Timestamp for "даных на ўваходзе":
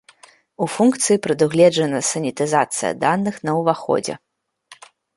3.07-4.21